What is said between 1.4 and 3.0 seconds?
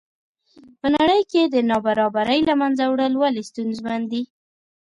د نابرابرۍ له منځه